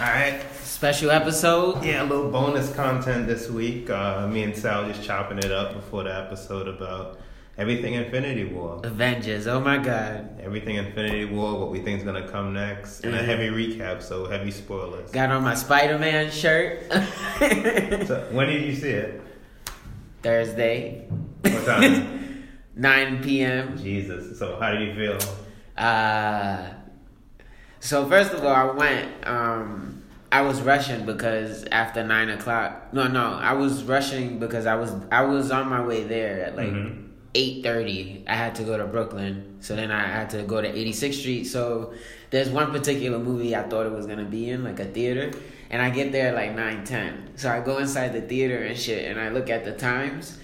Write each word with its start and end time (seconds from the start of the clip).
All 0.00 0.06
right. 0.06 0.42
Special 0.62 1.10
episode. 1.10 1.84
Yeah, 1.84 2.02
a 2.02 2.06
little 2.06 2.30
bonus 2.30 2.72
content 2.74 3.26
this 3.26 3.48
week. 3.48 3.88
Uh, 3.90 4.26
me 4.26 4.42
and 4.42 4.56
Sal 4.56 4.86
just 4.88 5.02
chopping 5.04 5.38
it 5.38 5.52
up 5.52 5.74
before 5.74 6.02
the 6.02 6.14
episode 6.14 6.66
about 6.66 7.20
everything 7.56 7.94
Infinity 7.94 8.44
War. 8.44 8.80
Avengers. 8.82 9.46
Oh 9.46 9.60
my 9.60 9.78
god. 9.78 10.40
Everything 10.42 10.76
Infinity 10.76 11.26
War, 11.26 11.58
what 11.60 11.70
we 11.70 11.78
think 11.78 11.98
is 11.98 12.04
gonna 12.04 12.26
come 12.28 12.52
next, 12.52 13.04
and 13.04 13.14
a 13.14 13.20
Mhm. 13.20 13.24
heavy 13.24 13.48
recap. 13.50 14.02
So 14.02 14.26
heavy 14.26 14.50
spoilers. 14.50 15.10
Got 15.12 15.30
on 15.30 15.44
my 15.44 15.54
Spider 15.54 15.98
Man 15.98 16.30
shirt. 16.30 16.80
So, 18.06 18.26
when 18.32 18.48
did 18.48 18.62
you 18.64 18.74
see 18.74 18.90
it? 18.90 19.20
Thursday. 20.22 21.06
What 21.42 21.64
time? 21.66 22.46
9 22.76 23.22
p.m. 23.22 23.78
Jesus. 23.78 24.38
So 24.38 24.56
how 24.60 24.72
do 24.72 24.82
you 24.82 24.94
feel? 24.94 25.18
Uh, 25.78 26.66
so 27.84 28.08
first 28.08 28.32
of 28.32 28.42
all, 28.44 28.54
I 28.54 28.64
went. 28.72 29.26
Um, 29.26 30.02
I 30.32 30.40
was 30.40 30.60
rushing 30.62 31.06
because 31.06 31.64
after 31.70 32.02
nine 32.02 32.28
o'clock. 32.30 32.92
No, 32.92 33.06
no, 33.06 33.34
I 33.34 33.52
was 33.52 33.84
rushing 33.84 34.38
because 34.40 34.66
I 34.66 34.74
was 34.74 34.92
I 35.12 35.22
was 35.22 35.50
on 35.52 35.68
my 35.68 35.80
way 35.84 36.02
there 36.04 36.44
at 36.46 36.56
like 36.56 36.72
Mhm. 36.72 37.08
eight 37.34 37.62
thirty. 37.62 38.24
I 38.26 38.34
had 38.34 38.54
to 38.56 38.64
go 38.64 38.76
to 38.76 38.84
Brooklyn, 38.84 39.58
so 39.60 39.76
then 39.76 39.90
I 39.92 40.06
had 40.08 40.30
to 40.30 40.42
go 40.42 40.60
to 40.60 40.66
Eighty 40.68 40.92
Sixth 40.92 41.20
Street. 41.20 41.44
So 41.44 41.92
there's 42.30 42.48
one 42.48 42.72
particular 42.72 43.18
movie 43.18 43.54
I 43.54 43.62
thought 43.62 43.86
it 43.86 43.92
was 43.92 44.06
gonna 44.06 44.24
be 44.24 44.50
in, 44.50 44.64
like 44.64 44.80
a 44.80 44.86
theater, 44.86 45.30
and 45.70 45.80
I 45.80 45.90
get 45.90 46.10
there 46.10 46.28
at 46.30 46.34
like 46.34 46.56
nine 46.56 46.82
ten. 46.84 47.28
So 47.36 47.48
I 47.50 47.60
go 47.60 47.78
inside 47.78 48.12
the 48.12 48.22
theater 48.22 48.56
and 48.64 48.76
shit, 48.76 49.08
and 49.08 49.20
I 49.20 49.28
look 49.28 49.50
at 49.50 49.64
the 49.64 49.72
times 49.72 50.38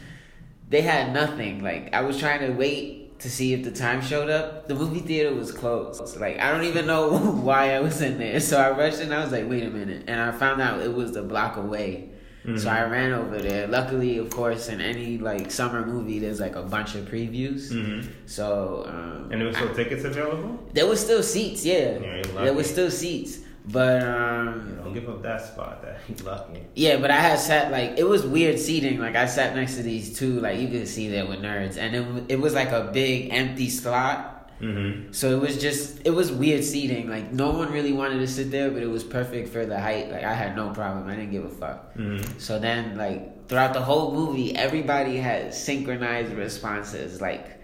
they 0.69 0.83
had 0.83 1.12
nothing. 1.12 1.65
Like 1.65 1.93
I 1.93 2.03
was 2.03 2.17
trying 2.19 2.41
to 2.47 2.51
wait 2.53 3.00
to 3.20 3.31
see 3.31 3.53
if 3.53 3.64
the 3.64 3.70
time 3.70 4.00
showed 4.03 4.31
up. 4.31 4.66
The 4.69 4.75
movie 4.75 5.00
theater 5.00 5.34
was 5.34 5.53
closed. 5.53 6.16
Like 6.20 6.38
I 6.41 6.50
don't 6.53 6.64
even 6.64 6.86
know 6.86 7.19
why 7.48 7.75
I 7.75 7.81
was 7.81 8.00
in 8.03 8.19
there. 8.19 8.41
So 8.41 8.58
I 8.60 8.70
rushed 8.70 9.00
in. 9.00 9.12
I 9.12 9.22
was 9.22 9.32
like, 9.32 9.48
wait 9.48 9.64
a 9.64 9.70
minute. 9.70 10.04
And 10.08 10.20
I 10.20 10.32
found 10.32 10.60
out 10.60 10.81
it 10.81 10.92
was 10.92 11.12
the 11.12 11.22
block 11.22 11.56
away. 11.56 12.09
So 12.56 12.70
I 12.70 12.82
ran 12.84 13.12
over 13.12 13.39
there. 13.39 13.66
Luckily, 13.68 14.16
of 14.16 14.30
course, 14.30 14.71
in 14.71 14.80
any 14.80 15.18
like 15.18 15.50
summer 15.53 15.84
movie, 15.84 16.18
there's 16.18 16.41
like 16.41 16.56
a 16.56 16.62
bunch 16.62 16.95
of 16.95 17.04
previews. 17.04 17.71
Mhm. 17.71 18.09
So 18.24 18.84
um, 18.89 19.28
And 19.30 19.41
there 19.42 19.48
was 19.48 19.56
still 19.56 19.74
tickets 19.74 20.04
available. 20.04 20.59
there 20.72 20.86
was 20.86 21.00
still 21.00 21.22
seats. 21.22 21.65
Yeah, 21.66 21.98
Yeah, 21.98 22.22
there 22.45 22.54
was 22.54 22.68
still 22.68 22.91
seats. 22.91 23.41
But 23.72 24.03
um, 24.03 24.77
Don't 24.83 24.95
give 24.95 25.09
up 25.09 25.22
that 25.22 25.45
spot. 25.45 25.83
That 25.83 26.01
you 26.09 26.25
lucky. 26.25 26.65
yeah, 26.75 26.97
but 26.97 27.11
I 27.11 27.21
had 27.21 27.39
sat 27.39 27.71
like 27.71 27.99
it 27.99 28.05
was 28.09 28.25
weird 28.25 28.59
seating. 28.59 28.99
Like 28.99 29.17
I 29.17 29.27
sat 29.27 29.55
next 29.55 29.77
to 29.77 29.83
these 29.83 30.19
two, 30.19 30.41
like 30.41 30.59
you 30.59 30.69
could 30.69 30.89
see 30.89 31.09
they 31.09 31.22
were 31.22 31.37
nerds, 31.37 31.77
and 31.77 31.95
it 31.95 32.25
it 32.33 32.41
was 32.41 32.55
like 32.55 32.71
a 32.71 32.91
big 32.93 33.33
empty 33.33 33.69
slot. 33.69 34.51
Mm-hmm. 34.61 35.13
So 35.13 35.31
it 35.34 35.41
was 35.41 35.59
just 35.61 36.01
it 36.05 36.11
was 36.11 36.31
weird 36.33 36.65
seating. 36.65 37.09
Like 37.09 37.33
no 37.33 37.51
one 37.51 37.72
really 37.72 37.93
wanted 37.93 38.19
to 38.19 38.27
sit 38.27 38.51
there, 38.51 38.71
but 38.71 38.83
it 38.83 38.89
was 38.91 39.05
perfect 39.05 39.49
for 39.51 39.65
the 39.67 39.78
height. 39.81 40.11
Like 40.11 40.25
I 40.25 40.34
had 40.34 40.57
no 40.57 40.71
problem. 40.72 41.07
I 41.09 41.15
didn't 41.17 41.31
give 41.31 41.45
a 41.45 41.49
fuck. 41.49 41.95
Mm-hmm. 41.95 42.39
So 42.39 42.59
then 42.59 42.97
like 42.97 43.49
throughout 43.49 43.72
the 43.72 43.83
whole 43.83 44.13
movie, 44.15 44.55
everybody 44.57 45.17
had 45.17 45.55
synchronized 45.55 46.33
responses. 46.33 47.21
Like 47.21 47.59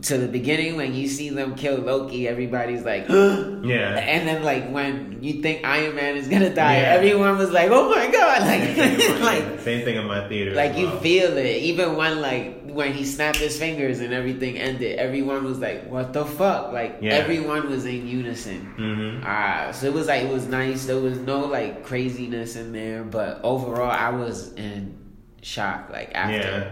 to 0.00 0.16
the 0.16 0.26
beginning 0.26 0.76
when 0.76 0.94
you 0.94 1.06
see 1.06 1.28
them 1.28 1.54
kill 1.54 1.76
Loki, 1.78 2.26
everybody's 2.26 2.82
like, 2.82 3.06
yeah. 3.08 3.98
And 4.00 4.26
then 4.26 4.42
like 4.42 4.70
when 4.70 5.18
you 5.22 5.42
think 5.42 5.64
Iron 5.64 5.94
Man 5.94 6.16
is 6.16 6.28
gonna 6.28 6.52
die, 6.54 6.76
Yeah. 6.78 6.94
everyone 6.94 7.36
was 7.38 7.50
like, 7.50 7.70
"Oh 7.70 7.88
my 7.90 8.10
god!" 8.10 8.42
Same 8.42 8.74
thing 8.74 9.20
Like, 9.20 9.44
like, 9.50 9.60
same 9.60 9.84
thing 9.84 9.96
in 9.96 10.06
my 10.06 10.26
theater. 10.28 10.54
like 10.54 10.72
as 10.72 10.78
you 10.78 10.90
feel 11.00 11.36
it. 11.36 11.62
Even 11.62 11.96
when 11.96 12.20
like 12.22 12.62
when 12.72 12.94
he 12.94 13.04
snapped 13.04 13.36
his 13.36 13.58
fingers 13.58 14.00
and 14.00 14.14
everything 14.14 14.56
ended, 14.56 14.98
everyone 14.98 15.44
was 15.44 15.58
like, 15.58 15.86
"What 15.88 16.12
the 16.14 16.24
fuck?" 16.24 16.72
Like 16.72 16.98
Yeah. 17.02 17.12
everyone 17.12 17.68
was 17.68 17.84
in 17.84 18.08
unison. 18.08 18.74
Mhm. 18.78 19.24
Uh, 19.24 19.72
so 19.72 19.86
it 19.86 19.92
was 19.92 20.06
like 20.08 20.22
it 20.22 20.32
was 20.32 20.46
nice. 20.48 20.86
There 20.86 20.98
was 21.00 21.18
no 21.18 21.40
like 21.40 21.84
craziness 21.84 22.56
in 22.56 22.72
there, 22.72 23.04
but 23.04 23.40
overall, 23.44 23.90
I 23.90 24.08
was 24.08 24.54
in 24.54 24.96
shock. 25.42 25.90
Like 25.92 26.10
after. 26.14 26.36
Yeah. 26.38 26.70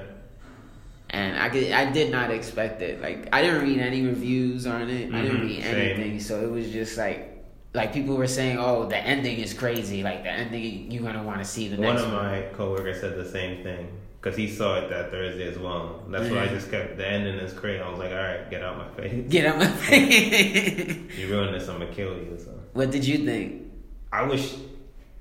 And 1.12 1.38
I 1.38 1.48
could, 1.48 1.72
I 1.72 1.90
did 1.90 2.10
not 2.12 2.30
expect 2.30 2.82
it. 2.82 3.00
Like 3.02 3.28
I 3.32 3.42
didn't 3.42 3.62
read 3.62 3.80
any 3.80 4.06
reviews 4.06 4.66
on 4.66 4.88
it. 4.88 5.12
I 5.12 5.22
didn't 5.22 5.40
Mhm, 5.40 5.48
read 5.48 5.62
same. 5.64 5.74
anything. 5.74 6.20
So 6.20 6.40
it 6.40 6.50
was 6.50 6.70
just 6.70 6.96
like, 6.96 7.44
like 7.74 7.92
people 7.92 8.16
were 8.16 8.28
saying, 8.28 8.58
"Oh, 8.58 8.86
the 8.86 8.96
ending 8.96 9.38
is 9.38 9.52
crazy. 9.52 10.02
Like 10.02 10.22
the 10.22 10.30
ending, 10.30 10.90
you're 10.90 11.02
gonna 11.02 11.22
want 11.24 11.38
to 11.40 11.44
see 11.44 11.66
the 11.68 11.76
next 11.76 11.86
One 11.86 11.94
next 11.96 12.06
of 12.06 12.12
my 12.12 12.42
coworkers 12.56 13.00
said 13.00 13.16
the 13.16 13.28
same 13.28 13.62
thing 13.64 13.88
because 14.20 14.36
he 14.36 14.46
saw 14.48 14.78
it 14.78 14.88
that 14.90 15.10
Thursday 15.10 15.48
as 15.48 15.58
well. 15.58 16.04
That's 16.08 16.28
why 16.30 16.44
I 16.44 16.46
Mhm. 16.48 16.54
just 16.54 16.70
kept 16.70 16.96
the 16.96 17.06
ending 17.06 17.36
is 17.36 17.52
crazy. 17.52 17.80
I 17.82 17.88
was 17.90 17.98
like, 17.98 18.12
all 18.12 18.16
right, 18.18 18.48
get 18.50 18.62
out 18.62 18.76
my 18.78 18.88
face. 19.02 19.24
Get 19.28 19.46
out 19.46 19.58
my 19.58 19.66
face. 19.66 20.96
You 21.18 21.26
ruined 21.28 21.54
this, 21.54 21.68
I'm 21.68 21.78
gonna 21.80 21.92
kill 21.92 22.14
you. 22.14 22.38
So 22.38 22.50
what 22.72 22.90
did 22.92 23.04
you 23.04 23.18
think? 23.24 23.62
I 24.12 24.22
wish. 24.24 24.54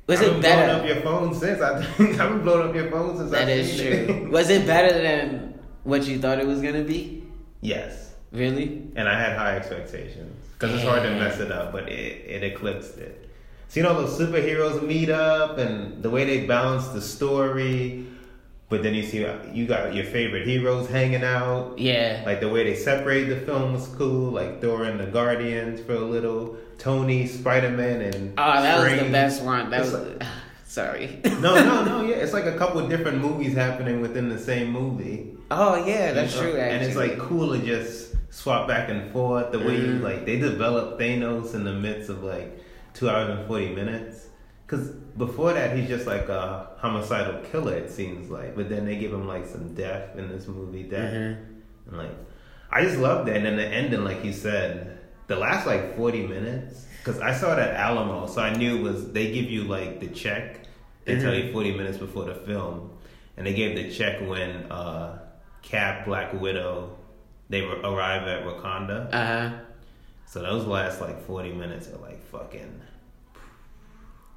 Was 0.08 0.22
I've 0.22 0.28
it 0.38 0.42
better? 0.42 0.66
blowing 0.66 0.82
up 0.82 0.86
your 0.88 1.02
phone 1.04 1.34
since 1.36 1.62
I. 1.62 1.78
I've 2.00 2.18
been 2.18 2.42
blowing 2.44 2.70
up 2.70 2.76
your 2.76 2.90
phone 2.92 3.18
since. 3.18 3.32
That 3.32 3.44
I've 3.44 3.50
is 3.50 3.80
true. 3.80 3.90
it. 3.90 4.30
Was 4.30 4.50
it 4.50 4.66
better 4.66 4.94
than 5.02 5.59
what 5.90 6.06
you 6.08 6.20
thought 6.20 6.40
it 6.40 6.48
was 6.48 6.62
gonna 6.62 6.84
be? 6.84 7.24
yes, 7.62 8.14
Really? 8.32 8.84
and 8.96 9.10
I 9.10 9.20
had 9.20 9.38
high 9.38 9.56
expectations 9.58 10.36
because 10.54 10.76
it's 10.76 10.84
hard 10.84 11.04
to 11.04 11.10
mess 11.16 11.40
it 11.40 11.52
up, 11.52 11.72
but 11.72 11.90
it, 11.90 12.26
it 12.30 12.44
eclipsed 12.44 12.98
it. 12.98 13.28
So 13.70 13.80
you 13.80 13.84
know 13.84 14.00
those 14.02 14.18
superheroes 14.20 14.82
meet 14.86 15.10
up 15.10 15.58
and 15.58 16.02
the 16.02 16.10
way 16.10 16.26
they 16.26 16.46
balance 16.48 16.88
the 16.90 17.02
story, 17.02 18.06
but 18.70 18.82
then 18.84 18.94
you 18.94 19.04
see 19.04 19.26
you 19.54 19.66
got 19.68 19.94
your 19.96 20.06
favorite 20.06 20.46
heroes 20.48 20.88
hanging 20.90 21.24
out. 21.24 21.78
Yeah. 21.78 22.22
Like 22.26 22.40
the 22.40 22.50
way 22.50 22.64
they 22.64 22.76
separate 22.76 23.26
the 23.26 23.38
film 23.38 23.74
was 23.74 23.88
cool. 23.88 24.32
Like 24.32 24.62
Thor 24.62 24.84
and 24.86 25.00
the 25.00 25.06
Guardians 25.08 25.82
for 25.82 25.94
a 25.96 26.00
little, 26.00 26.56
Tony, 26.78 27.26
Spider 27.28 27.72
Man, 27.72 28.02
and 28.02 28.34
oh, 28.38 28.62
that 28.62 28.80
was 28.80 29.00
the 29.04 29.10
best 29.10 29.44
one. 29.44 29.70
That 29.72 29.82
It's 29.82 29.92
was. 29.92 30.18
Sorry. 30.80 31.22
No, 31.40 31.56
no, 31.56 31.84
no. 31.86 32.02
Yeah, 32.04 32.16
it's 32.18 32.34
like 32.34 32.46
a 32.46 32.58
couple 32.58 32.86
different 32.88 33.20
movies 33.20 33.54
happening 33.56 34.02
within 34.02 34.28
the 34.30 34.38
same 34.40 34.72
movie. 34.72 35.36
Oh 35.52 35.76
yeah, 35.86 36.12
that's 36.14 36.36
You 36.36 36.42
know? 36.44 36.52
true. 36.52 36.60
Actually. 36.60 36.76
And 36.78 36.86
it's 36.86 36.96
like 36.96 37.18
cool 37.20 37.54
to 37.54 37.60
just 37.66 38.16
swap 38.30 38.68
back 38.68 38.90
and 38.90 39.12
forth. 39.12 39.52
The 39.52 39.60
way 39.60 39.76
you 39.78 39.94
Mhm. 40.00 40.04
like 40.04 40.26
they 40.26 40.38
develop 40.40 41.00
Thanos 41.00 41.54
in 41.56 41.64
the 41.64 41.74
midst 41.74 42.10
of 42.10 42.24
like 42.24 42.60
two 42.94 43.10
hours 43.10 43.30
and 43.38 43.48
forty 43.48 43.70
minutes. 43.74 44.28
Because 44.66 44.90
before 45.26 45.54
that, 45.54 45.76
he's 45.76 45.88
just 45.90 46.06
like 46.06 46.28
a 46.30 46.68
homicidal 46.78 47.42
killer. 47.52 47.74
It 47.76 47.90
seems 47.90 48.30
like, 48.30 48.56
but 48.56 48.70
then 48.70 48.86
they 48.86 48.98
give 48.98 49.12
him 49.14 49.26
like 49.28 49.46
some 49.48 49.74
death 49.74 50.16
in 50.18 50.28
this 50.30 50.48
movie, 50.48 50.84
death, 50.84 51.14
Mhm. 51.14 51.38
and 51.88 51.98
like 51.98 52.16
I 52.72 52.84
just 52.84 53.00
love 53.00 53.26
that. 53.26 53.36
And 53.38 53.46
then 53.46 53.56
the 53.58 53.66
ending, 53.66 54.04
like 54.04 54.24
you 54.24 54.32
said, 54.34 54.98
the 55.28 55.36
last 55.36 55.66
like 55.66 55.96
forty 55.98 56.26
minutes. 56.28 56.86
Because 57.00 57.20
I 57.22 57.34
saw 57.34 57.54
it 57.54 57.60
at 57.60 57.74
Alamo, 57.76 58.28
so 58.28 58.42
I 58.42 58.54
knew 58.56 58.78
it 58.78 58.82
was 58.84 59.12
they 59.14 59.32
give 59.32 59.46
you 59.46 59.64
like 59.64 60.00
the 60.02 60.08
check. 60.08 60.66
They 61.16 61.22
tell 61.22 61.36
you 61.36 61.52
forty 61.52 61.72
minutes 61.76 61.98
before 61.98 62.26
the 62.26 62.36
film, 62.36 62.92
and 63.38 63.46
they 63.46 63.54
gave 63.54 63.76
the 63.76 63.92
check 63.92 64.22
when 64.22 64.72
uh, 64.72 65.20
Cap, 65.62 66.06
Black 66.06 66.34
Widow, 66.40 66.96
they 67.50 67.62
were, 67.62 67.76
arrive 67.82 68.28
at 68.28 68.46
Wakanda. 68.46 69.10
Uh 69.14 69.26
huh. 69.26 69.58
So 70.26 70.42
those 70.42 70.66
last 70.66 71.02
like 71.02 71.22
forty 71.26 71.52
minutes 71.52 71.88
are 71.90 71.98
like 71.98 72.22
fucking. 72.32 72.82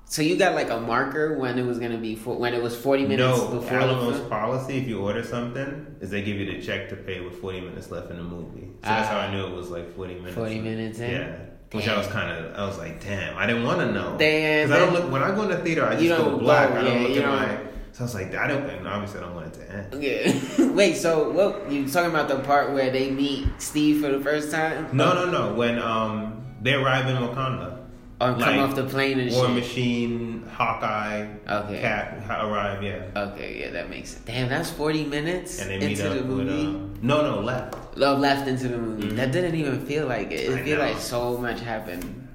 So 0.05 0.21
you 0.21 0.37
got 0.37 0.55
like 0.55 0.69
a 0.69 0.79
marker 0.79 1.39
when 1.39 1.59
it 1.59 1.63
was 1.65 1.79
gonna 1.79 1.97
be 1.97 2.15
for, 2.17 2.37
when 2.37 2.53
it 2.53 2.63
was 2.63 2.77
forty 2.77 3.07
minutes 3.07 3.39
No, 3.39 3.49
before 3.49 3.79
the 3.79 3.85
Alamo's 3.85 4.21
policy 4.29 4.77
if 4.77 4.87
you 4.87 5.01
order 5.01 5.23
something 5.23 5.97
is 6.01 6.11
they 6.11 6.21
give 6.23 6.37
you 6.37 6.45
the 6.45 6.61
check 6.61 6.91
to 6.91 6.97
pay 6.97 7.21
with 7.21 7.41
forty 7.41 7.61
minutes 7.63 7.91
left 7.91 8.11
in 8.11 8.19
the 8.19 8.23
movie. 8.23 8.69
So 8.83 8.89
that's 8.89 9.09
how 9.09 9.17
Ah. 9.19 9.23
I 9.29 9.31
knew 9.35 9.47
it 9.47 9.55
was 9.55 9.71
like 9.71 9.95
forty 9.97 10.15
minutes. 10.17 10.35
40 10.35 10.61
minutes 10.61 10.99
in? 10.99 11.11
Yeah. 11.11 11.37
Which 11.73 11.89
I 11.89 11.97
was 11.97 12.07
kind 12.09 12.31
of, 12.31 12.55
I 12.55 12.67
was 12.67 12.79
like, 12.79 13.03
damn, 13.03 13.37
I 13.37 13.47
didn't 13.47 13.65
want 13.65 13.81
to 13.81 13.91
know. 13.93 14.17
Damn, 14.19 14.69
'Cause 14.69 14.77
I 14.77 14.79
don't 14.81 14.93
look 14.93 15.11
when 15.11 15.23
I 15.23 15.35
go 15.35 15.43
in 15.45 15.49
the 15.51 15.57
theater, 15.57 15.87
I 15.87 15.97
just 15.97 16.09
go 16.23 16.37
black. 16.39 16.71
go, 16.71 16.77
I 16.79 16.83
don't 16.85 17.03
yeah, 17.03 17.09
look 17.09 17.17
at 17.19 17.27
my. 17.27 17.59
So 17.93 18.01
I 18.01 18.03
was 18.05 18.15
like, 18.15 18.35
I 18.35 18.47
don't, 18.47 18.63
and 18.71 18.89
obviously 18.89 19.21
I 19.21 19.23
don't 19.25 19.35
want 19.35 19.55
it 19.55 19.61
to 19.61 19.73
end. 19.73 20.03
Yeah. 20.03 20.73
Wait. 20.73 20.97
So 20.97 21.31
what 21.31 21.71
you 21.71 21.87
talking 21.89 22.11
about 22.11 22.29
the 22.29 22.39
part 22.41 22.73
where 22.73 22.91
they 22.91 23.11
meet 23.11 23.47
Steve 23.59 24.01
for 24.03 24.11
the 24.11 24.21
first 24.21 24.51
time? 24.51 24.89
No, 24.95 25.13
no, 25.15 25.31
no. 25.31 25.55
When 25.55 25.79
um 25.79 26.43
they 26.63 26.73
arrive 26.75 27.07
in 27.09 27.17
Wakanda, 27.17 27.79
Or 28.23 28.35
come 28.39 28.59
off 28.61 28.77
the 28.77 28.85
plane 28.85 29.19
and 29.19 29.33
War 29.33 29.47
shit. 29.47 29.55
Machine, 29.57 30.45
Hawkeye, 30.53 31.27
Okay. 31.49 31.81
Cat 31.81 32.23
arrive, 32.29 32.83
yeah, 32.83 33.03
Okay, 33.17 33.61
yeah, 33.61 33.71
that 33.71 33.91
makes 33.91 34.11
sense. 34.11 34.25
Damn, 34.25 34.49
that's 34.49 34.71
forty 34.71 35.05
minutes 35.05 35.61
and 35.61 35.69
they 35.71 35.79
meet 35.79 35.99
into 35.99 36.09
up 36.11 36.17
the 36.19 36.23
with 36.23 36.47
movie. 36.47 36.67
um, 36.67 36.95
no, 37.03 37.23
no, 37.23 37.41
left. 37.41 37.75
Love 37.99 38.21
left 38.21 38.47
into 38.49 38.69
the 38.69 38.79
movie. 38.79 39.09
Mhm. 39.09 39.17
That 39.17 39.33
didn't 39.33 39.57
even 39.57 39.85
feel 39.85 40.07
like 40.07 40.31
it. 40.31 40.49
It 40.51 40.59
I 40.59 40.63
feel 40.63 40.79
know. 40.79 40.85
like 40.85 40.99
so 40.99 41.37
much 41.39 41.61
happened. 41.61 42.29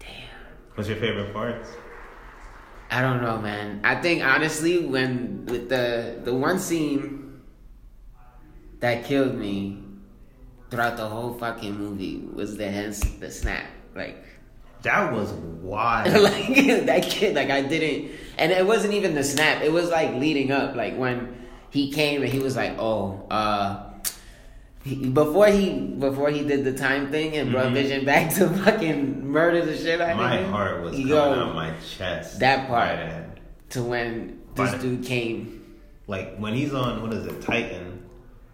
Damn. 0.00 0.08
What's 0.74 0.88
your 0.88 0.98
favorite 0.98 1.32
parts? 1.32 1.68
I 2.90 3.02
don't 3.02 3.20
know, 3.22 3.38
man. 3.38 3.80
I 3.84 3.96
think 3.96 4.24
honestly, 4.24 4.78
when 4.86 5.44
with 5.46 5.68
the 5.68 6.20
the 6.24 6.32
one 6.34 6.58
scene 6.58 7.40
that 8.80 9.04
killed 9.04 9.34
me 9.36 9.82
throughout 10.70 10.96
the 10.96 11.08
whole 11.08 11.34
fucking 11.34 11.76
movie 11.76 12.24
was 12.32 12.56
the 12.56 12.70
hands, 12.70 13.00
the 13.20 13.30
snap. 13.30 13.66
Like, 13.94 14.16
That 14.84 15.12
was 15.12 15.32
wild. 15.62 16.20
like 16.22 16.86
that 16.86 17.02
kid. 17.10 17.34
Like 17.34 17.50
I 17.50 17.62
didn't, 17.62 18.12
and 18.38 18.52
it 18.52 18.66
wasn't 18.66 18.94
even 18.94 19.14
the 19.14 19.24
snap. 19.24 19.62
It 19.62 19.72
was 19.72 19.90
like 19.90 20.14
leading 20.14 20.52
up. 20.52 20.76
Like 20.76 20.96
when 20.96 21.44
he 21.70 21.90
came 21.92 22.22
and 22.22 22.30
he 22.30 22.38
was 22.38 22.54
like, 22.56 22.76
"Oh, 22.78 23.26
uh." 23.30 23.90
He, 24.84 24.96
before 24.96 25.46
he 25.46 25.80
before 25.80 26.28
he 26.28 26.44
did 26.44 26.62
the 26.62 26.74
time 26.74 27.10
thing 27.10 27.34
and 27.38 27.50
brought 27.50 27.68
Mhm. 27.68 27.72
Vision 27.72 28.04
back 28.04 28.34
to 28.34 28.50
fucking 28.50 29.26
murder 29.26 29.64
the 29.64 29.74
shit 29.74 29.98
out 29.98 30.10
of 30.10 30.16
my 30.18 30.42
heart 30.42 30.82
was 30.82 30.90
coming 30.92 31.06
yo, 31.08 31.32
out 31.32 31.54
my 31.54 31.72
chest. 31.96 32.38
that 32.40 32.68
part. 32.68 32.90
then. 32.98 33.30
to 33.70 33.82
when 33.82 34.40
this 34.54 34.72
the- 34.72 34.78
dude 34.78 35.04
came. 35.06 35.64
Like 36.06 36.36
when 36.36 36.52
he's 36.52 36.74
on 36.74 37.00
what 37.00 37.14
is 37.14 37.24
it, 37.24 37.40
Titan, 37.40 38.02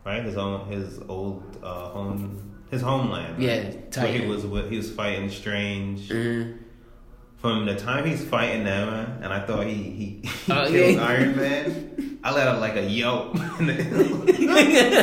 right? 0.06 0.22
His 0.22 0.36
own 0.36 0.68
his 0.70 1.00
old 1.08 1.58
uh, 1.64 1.88
home, 1.88 2.59
his 2.70 2.82
homeland. 2.82 3.38
right? 3.38 3.40
Yeah, 3.92 4.02
Where 4.02 4.12
he 4.12 4.26
was 4.26 4.44
with, 4.46 4.70
he 4.70 4.76
was 4.76 4.90
fighting 4.90 5.28
Strange. 5.30 6.08
Mhm. 6.08 6.58
From 7.38 7.64
the 7.64 7.74
time 7.74 8.04
he's 8.04 8.22
fighting 8.22 8.64
them, 8.64 8.88
and 9.22 9.32
I 9.32 9.40
thought 9.46 9.66
he 9.66 9.72
he, 9.74 10.20
he 10.46 10.52
Oh, 10.52 10.66
killed 10.68 10.94
yeah. 10.96 11.02
Iron 11.06 11.36
Man. 11.36 12.18
I 12.24 12.34
let 12.34 12.46
out 12.48 12.60
like 12.60 12.76
a 12.76 12.82
yelp. 12.84 13.34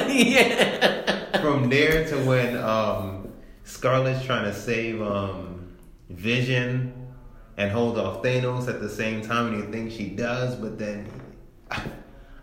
yeah. 0.08 1.42
From 1.42 1.70
there 1.70 2.06
to 2.08 2.15
when 2.25 2.56
um, 2.58 3.27
Scarlet's 3.63 4.24
trying 4.25 4.46
to 4.46 4.53
save 4.53 5.01
um, 5.01 5.68
Vision 6.10 6.94
and 7.58 7.72
hold 7.72 7.98
off 7.98 8.22
Thanos 8.22 8.68
at 8.68 8.80
the 8.82 8.89
same 8.89 9.22
time, 9.22 9.48
and 9.53 9.63
you 9.63 9.72
think 9.72 9.92
she 9.92 10.10
does, 10.10 10.56
but 10.56 10.77
then 10.77 11.08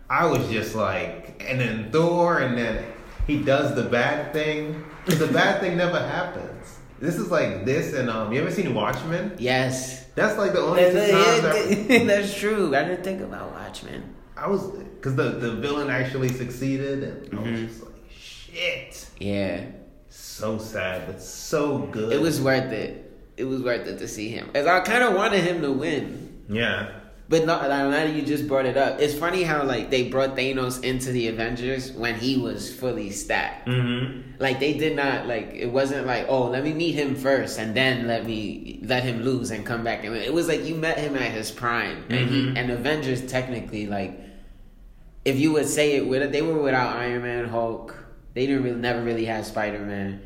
I 0.09 0.25
was 0.25 0.47
just 0.49 0.75
like, 0.75 1.41
and 1.47 1.59
then 1.59 1.89
Thor, 1.91 2.39
and 2.39 2.57
then 2.57 2.83
he 3.27 3.37
does 3.41 3.75
the 3.75 3.83
bad 3.83 4.33
thing. 4.33 4.83
The 5.05 5.27
bad 5.27 5.59
thing 5.61 5.77
never 5.77 5.99
happens. 5.99 6.79
This 6.99 7.15
is 7.15 7.29
like 7.29 7.65
this, 7.65 7.93
and 7.93 8.09
um, 8.09 8.31
you 8.31 8.41
ever 8.41 8.51
seen 8.51 8.73
Watchmen? 8.73 9.35
Yes. 9.37 10.05
That's 10.15 10.37
like 10.37 10.53
the 10.53 10.61
only 10.61 10.83
times 10.83 11.45
I, 11.45 12.05
That's 12.05 12.37
true. 12.37 12.73
I 12.75 12.83
didn't 12.85 13.03
think 13.03 13.21
about 13.21 13.51
Watchmen. 13.51 14.15
I 14.37 14.47
was, 14.47 14.65
because 14.71 15.15
the 15.15 15.29
the 15.31 15.51
villain 15.55 15.89
actually 15.89 16.29
succeeded, 16.29 17.03
and 17.03 17.33
I 17.33 17.41
was 17.41 17.47
Mm-hmm. 17.49 17.65
just 17.67 17.83
like, 17.83 17.93
shit. 18.17 19.09
Yeah. 19.19 19.65
So 20.09 20.57
sad, 20.57 21.05
but 21.07 21.21
so 21.21 21.79
good. 21.79 22.13
It 22.13 22.21
was 22.21 22.41
worth 22.41 22.71
it. 22.71 23.01
It 23.37 23.43
was 23.43 23.61
worth 23.61 23.85
it 23.87 23.97
to 23.99 24.07
see 24.07 24.29
him. 24.29 24.49
As 24.55 24.65
I 24.65 24.79
kind 24.79 25.03
of 25.03 25.13
wanted 25.15 25.43
him 25.43 25.61
to 25.61 25.71
win. 25.71 26.43
Yeah. 26.49 26.91
But 27.27 27.45
no, 27.47 27.59
now 27.67 27.89
that 27.89 28.13
you 28.13 28.21
just 28.21 28.47
brought 28.47 28.67
it 28.67 28.77
up, 28.77 28.99
it's 28.99 29.15
funny 29.17 29.41
how 29.41 29.63
like 29.63 29.89
they 29.89 30.09
brought 30.09 30.35
Thanos 30.35 30.83
into 30.83 31.11
the 31.11 31.27
Avengers 31.27 31.91
when 31.91 32.13
he 32.15 32.37
was 32.37 32.71
fully 32.73 33.09
stacked. 33.09 33.67
Mm-hmm. 33.67 34.33
Like 34.39 34.59
they 34.59 34.73
did 34.73 34.95
not 34.95 35.25
like 35.25 35.49
it 35.55 35.71
wasn't 35.71 36.05
like 36.05 36.27
oh 36.29 36.49
let 36.49 36.63
me 36.63 36.71
meet 36.73 36.91
him 36.93 37.15
first 37.15 37.57
and 37.57 37.73
then 37.75 38.05
let 38.05 38.25
me 38.27 38.79
let 38.83 39.03
him 39.03 39.23
lose 39.23 39.49
and 39.49 39.65
come 39.65 39.83
back 39.83 40.03
and 40.03 40.15
it 40.15 40.31
was 40.33 40.47
like 40.47 40.65
you 40.65 40.75
met 40.75 40.99
him 40.99 41.15
at 41.15 41.31
his 41.31 41.49
prime 41.49 42.03
and 42.09 42.29
he 42.29 42.41
Mhm. 42.43 42.57
and 42.57 42.69
Avengers 42.71 43.25
technically 43.25 43.87
like 43.87 44.19
if 45.23 45.39
you 45.39 45.51
would 45.53 45.65
say 45.67 45.95
it 45.95 46.07
with 46.07 46.21
it 46.21 46.31
they 46.31 46.41
were 46.43 46.59
without 46.61 46.95
Iron 46.97 47.23
Man 47.23 47.45
Hulk 47.47 47.95
they 48.35 48.45
didn't 48.45 48.63
really 48.63 48.75
never 48.79 49.01
really 49.01 49.25
had 49.25 49.45
Spider 49.45 49.79
Man 49.79 50.21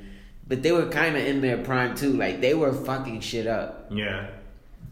but 0.48 0.64
they 0.64 0.72
were 0.74 0.88
kind 0.88 1.16
of 1.16 1.24
in 1.24 1.40
their 1.40 1.60
prime 1.60 1.96
too 1.96 2.12
like 2.14 2.42
they 2.42 2.54
were 2.56 2.74
fucking 2.74 3.22
shit 3.22 3.48
up 3.48 3.88
Yeah. 3.92 4.28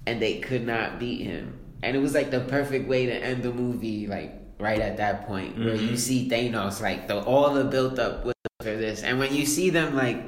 and 0.06 0.22
they 0.22 0.40
could 0.40 0.66
not 0.66 1.00
beat 1.00 1.22
him. 1.22 1.54
And 1.84 1.96
it 1.96 2.00
was 2.00 2.14
like 2.14 2.32
the 2.32 2.42
perfect 2.42 2.88
way 2.88 3.06
to 3.06 3.14
end 3.14 3.44
the 3.44 3.52
movie, 3.54 4.08
like 4.08 4.34
right 4.60 4.80
at 4.80 4.98
that 4.98 5.28
point 5.28 5.58
where 5.58 5.76
you 5.76 5.90
Mhm. 5.92 5.98
see 5.98 6.28
Thanos, 6.30 6.82
like 6.82 7.08
the 7.08 7.18
all 7.20 7.54
the 7.54 7.64
built 7.64 8.00
up 8.00 8.26
with 8.26 8.36
after 8.60 8.76
this. 8.78 9.04
And 9.04 9.20
when 9.20 9.34
you 9.34 9.46
see 9.46 9.70
them 9.70 9.96
like 9.96 10.20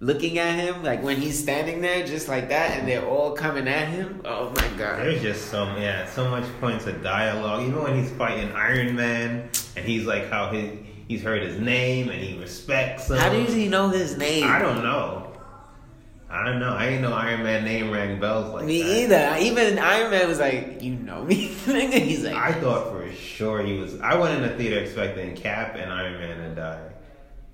looking 0.00 0.38
at 0.38 0.54
him, 0.58 0.82
like 0.82 1.02
when 1.02 1.16
he's 1.16 1.38
standing 1.38 1.80
there 1.82 2.06
just 2.06 2.28
like 2.28 2.48
that, 2.48 2.78
and 2.78 2.88
they're 2.88 3.04
all 3.04 3.32
coming 3.32 3.68
at 3.68 3.88
him. 3.88 4.20
Oh 4.24 4.50
my 4.56 4.68
god! 4.78 5.00
There's 5.00 5.20
just 5.22 5.46
some 5.50 5.76
yeah, 5.80 6.06
so 6.06 6.28
much 6.30 6.44
points 6.60 6.86
of 6.86 7.02
dialogue. 7.02 7.66
Even 7.66 7.82
when 7.82 7.98
he's 8.02 8.10
fighting 8.12 8.50
Iron 8.52 8.96
Man, 8.96 9.48
and 9.76 9.84
he's 9.84 10.06
like 10.06 10.30
how 10.30 10.50
he 10.50 10.80
he's 11.08 11.22
heard 11.22 11.42
his 11.42 11.60
name 11.60 12.08
and 12.08 12.20
he 12.20 12.38
respects 12.38 13.10
him. 13.10 13.18
How 13.18 13.28
does 13.30 13.52
he 13.54 13.68
know 13.68 13.90
his 13.90 14.16
name? 14.16 14.44
I 14.44 14.58
don't 14.58 14.82
know. 14.82 15.25
I 16.28 16.44
don't 16.44 16.58
know. 16.58 16.74
I 16.74 16.86
ain't 16.86 17.02
know 17.02 17.12
Iron 17.12 17.44
Man 17.44 17.64
name 17.64 17.90
rang 17.90 18.18
bells 18.18 18.52
like 18.52 18.62
that. 18.62 18.66
me 18.66 19.06
that. 19.06 19.40
either. 19.40 19.46
Even 19.46 19.78
Iron 19.78 20.10
Man 20.10 20.28
was 20.28 20.40
like, 20.40 20.82
"You 20.82 20.94
know 20.94 21.22
me." 21.22 21.34
He's 21.64 22.24
like, 22.24 22.34
I 22.34 22.52
thought 22.52 22.90
for 22.90 23.10
sure 23.12 23.62
he 23.62 23.78
was. 23.78 24.00
I 24.00 24.16
went 24.16 24.34
in 24.34 24.48
the 24.48 24.56
theater 24.56 24.78
expecting 24.80 25.36
Cap 25.36 25.76
and 25.76 25.92
Iron 25.92 26.18
Man 26.18 26.48
to 26.48 26.54
die. 26.54 26.92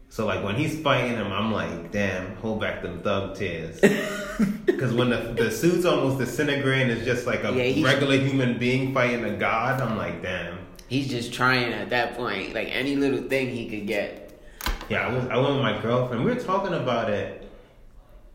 So 0.08 0.26
like 0.26 0.44
when 0.44 0.56
he's 0.56 0.78
fighting 0.80 1.16
him, 1.16 1.32
I'm 1.32 1.52
like, 1.52 1.90
damn, 1.90 2.36
hold 2.36 2.60
back 2.60 2.82
them 2.82 3.00
thug 3.02 3.36
tears. 3.36 3.80
Because 4.64 4.92
when 4.94 5.10
the 5.10 5.18
the 5.36 5.50
suit's 5.50 5.84
almost 5.84 6.18
disintegrating, 6.18 6.90
it's 6.90 7.04
just 7.04 7.26
like 7.26 7.44
a 7.44 7.52
yeah, 7.52 7.84
regular 7.84 8.16
human 8.16 8.58
being 8.58 8.92
fighting 8.92 9.24
a 9.24 9.36
god. 9.36 9.80
I'm 9.80 9.96
like, 9.96 10.22
damn. 10.22 10.58
He's 10.88 11.08
just 11.08 11.32
trying 11.32 11.72
at 11.72 11.90
that 11.90 12.16
point, 12.16 12.54
like 12.54 12.68
any 12.70 12.96
little 12.96 13.22
thing 13.28 13.50
he 13.50 13.68
could 13.68 13.86
get. 13.86 14.40
Yeah, 14.88 15.06
I 15.06 15.12
was 15.14 15.26
I 15.26 15.36
went 15.36 15.54
with 15.54 15.62
my 15.62 15.80
girlfriend. 15.80 16.24
We 16.24 16.34
were 16.34 16.40
talking 16.40 16.74
about 16.74 17.10
it 17.10 17.41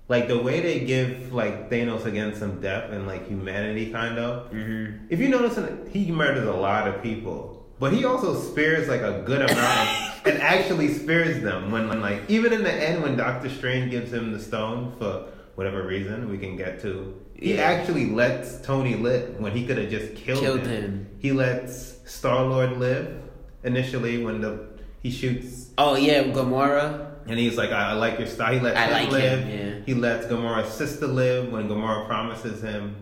like 0.09 0.27
the 0.27 0.37
way 0.37 0.61
they 0.61 0.79
give 0.81 1.33
like 1.33 1.69
Thanos 1.69 2.05
again 2.05 2.35
some 2.35 2.61
depth 2.61 2.93
and 2.93 3.07
like 3.07 3.27
humanity 3.27 3.91
kind 3.91 4.17
of. 4.17 4.51
Mm-hmm. 4.51 5.07
If 5.09 5.19
you 5.19 5.29
notice, 5.29 5.59
he 5.91 6.11
murders 6.11 6.47
a 6.47 6.53
lot 6.53 6.87
of 6.87 7.01
people, 7.03 7.65
but 7.79 7.91
he 7.91 8.05
also 8.05 8.39
spares 8.39 8.87
like 8.87 9.01
a 9.01 9.21
good 9.25 9.41
amount 9.41 9.89
and 10.25 10.41
actually 10.41 10.93
spares 10.93 11.43
them 11.43 11.71
when, 11.71 11.89
when 11.89 12.01
like 12.01 12.21
even 12.29 12.53
in 12.53 12.63
the 12.63 12.73
end 12.73 13.03
when 13.03 13.17
Doctor 13.17 13.49
Strange 13.49 13.91
gives 13.91 14.11
him 14.11 14.31
the 14.31 14.39
stone 14.39 14.93
for 14.97 15.27
whatever 15.55 15.85
reason 15.85 16.29
we 16.29 16.37
can 16.37 16.55
get 16.55 16.81
to. 16.81 17.19
He 17.35 17.55
yeah. 17.55 17.63
actually 17.63 18.09
lets 18.09 18.61
Tony 18.61 18.95
live 18.95 19.39
when 19.39 19.51
he 19.51 19.65
could 19.65 19.77
have 19.77 19.89
just 19.89 20.15
killed, 20.15 20.39
killed 20.39 20.61
him. 20.61 20.67
him. 20.67 21.07
He 21.19 21.31
lets 21.31 21.97
Star 22.09 22.45
Lord 22.45 22.77
live 22.77 23.21
initially 23.63 24.23
when 24.23 24.41
the 24.41 24.67
he 25.03 25.11
shoots. 25.11 25.71
Oh 25.77 25.95
yeah, 25.95 26.23
Gamora. 26.23 27.06
And 27.27 27.37
he's 27.37 27.57
like, 27.57 27.71
I, 27.71 27.91
I 27.91 27.93
like 27.93 28.19
your 28.19 28.27
style. 28.27 28.53
He 28.53 28.59
lets 28.59 28.77
I 28.77 28.85
him 28.85 28.91
like 28.91 29.11
live. 29.11 29.39
Him, 29.43 29.49
yeah. 29.49 29.85
He 29.85 29.93
lets 29.93 30.27
Gamora's 30.27 30.73
sister 30.73 31.07
live 31.07 31.51
when 31.51 31.67
Gamora 31.67 32.07
promises 32.07 32.61
him 32.61 32.95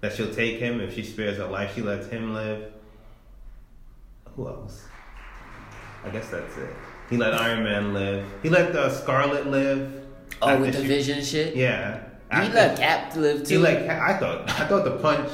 that 0.00 0.14
she'll 0.14 0.32
take 0.32 0.58
him 0.58 0.80
if 0.80 0.94
she 0.94 1.02
spares 1.02 1.36
her 1.36 1.46
life. 1.46 1.74
She 1.74 1.82
lets 1.82 2.06
him 2.06 2.34
live. 2.34 2.72
Who 4.36 4.48
else? 4.48 4.84
I 6.04 6.10
guess 6.10 6.30
that's 6.30 6.56
it. 6.56 6.70
He 7.10 7.16
let 7.16 7.34
Iron 7.34 7.64
Man 7.64 7.92
live. 7.92 8.26
He 8.42 8.48
let 8.48 8.74
uh, 8.74 8.90
Scarlet 8.90 9.48
live. 9.48 10.06
Oh, 10.40 10.60
with 10.60 10.74
the 10.74 10.82
she, 10.82 10.86
Vision 10.86 11.24
shit. 11.24 11.56
Yeah. 11.56 12.04
He 12.30 12.48
let 12.48 12.78
Cap 12.78 13.16
live 13.16 13.44
too. 13.44 13.56
He 13.56 13.58
let 13.58 13.88
I 13.88 14.18
thought. 14.18 14.48
I 14.50 14.66
thought 14.66 14.84
the 14.84 14.98
punch 14.98 15.30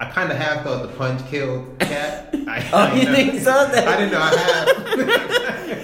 I 0.00 0.08
kind 0.10 0.30
of 0.30 0.38
half 0.38 0.62
thought 0.62 0.82
the 0.82 0.96
punch 0.96 1.26
killed 1.28 1.78
Cap. 1.80 2.30
I, 2.34 2.70
oh, 2.72 2.78
I 2.78 2.94
you 2.94 3.12
think 3.12 3.40
so? 3.40 3.50
That... 3.50 3.88
I 3.88 3.96
didn't 3.96 4.12
know 4.12 4.20
I 4.22 5.34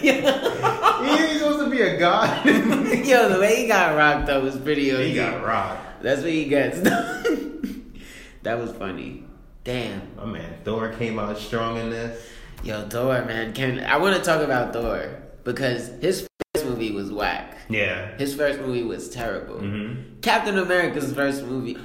have. 0.12 1.18
He's 1.18 1.38
supposed 1.38 1.60
to 1.60 1.70
be 1.70 1.80
a 1.80 1.98
god. 1.98 2.44
Yo, 2.46 3.28
the 3.28 3.38
way 3.40 3.62
he 3.62 3.66
got 3.68 3.96
rocked 3.96 4.26
though 4.26 4.42
was 4.42 4.56
pretty. 4.56 4.92
Okay. 4.92 5.10
He 5.10 5.14
got 5.14 5.44
rocked. 5.44 6.02
That's 6.02 6.22
what 6.22 6.30
he 6.30 6.46
gets. 6.46 6.80
that 8.42 8.58
was 8.58 8.72
funny. 8.72 9.24
Damn. 9.64 10.02
My 10.16 10.26
man, 10.26 10.58
Thor 10.64 10.90
came 10.90 11.18
out 11.18 11.38
strong 11.38 11.78
in 11.78 11.90
this. 11.90 12.26
Yo, 12.62 12.86
Thor, 12.88 13.24
man. 13.24 13.52
Can 13.54 13.80
I 13.80 13.96
want 13.96 14.16
to 14.16 14.22
talk 14.22 14.42
about 14.42 14.72
Thor 14.72 15.22
because 15.44 15.88
his 16.00 16.26
first 16.54 16.66
movie 16.66 16.92
was 16.92 17.10
whack. 17.10 17.56
Yeah. 17.68 18.16
His 18.18 18.34
first 18.34 18.60
movie 18.60 18.82
was 18.82 19.08
terrible. 19.08 19.56
Mm-hmm. 19.56 20.20
Captain 20.20 20.58
America's 20.58 21.12
first 21.12 21.44
movie 21.44 21.78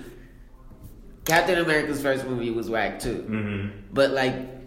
Captain 1.29 1.59
America's 1.59 2.01
first 2.01 2.25
movie 2.25 2.49
was 2.49 2.71
whack 2.71 2.99
too. 2.99 3.23
Mm-hmm. 3.29 3.93
But 3.93 4.11
like 4.11 4.58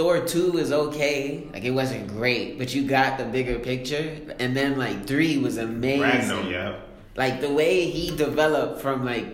Thor 0.00 0.24
two 0.24 0.56
is 0.56 0.72
okay. 0.72 1.46
Like 1.52 1.62
it 1.62 1.72
wasn't 1.72 2.08
great, 2.08 2.56
but 2.56 2.74
you 2.74 2.88
got 2.88 3.18
the 3.18 3.26
bigger 3.26 3.58
picture. 3.58 4.16
And 4.38 4.56
then 4.56 4.78
like 4.78 5.06
three 5.06 5.36
was 5.36 5.58
amazing. 5.58 6.00
Ragnar, 6.00 6.50
yeah. 6.50 6.76
Like 7.16 7.42
the 7.42 7.52
way 7.52 7.84
he 7.90 8.16
developed 8.16 8.80
from 8.80 9.04
like 9.04 9.26